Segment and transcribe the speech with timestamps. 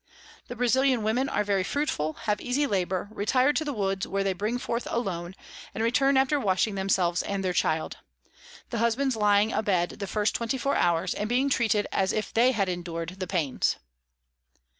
[0.47, 4.33] The Brazilian Women are very fruitful, have easy Labour, retire to the Woods where they
[4.33, 5.35] bring forth alone,
[5.75, 7.97] and return after washing themselves and their Child;
[8.71, 12.51] the Husbands lying a bed the first 24 hours, and being treated as if they
[12.51, 13.75] had endur'd the Pains.